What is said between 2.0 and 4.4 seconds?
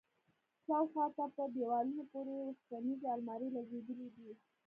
پورې وسپنيزې المارۍ لگېدلي دي.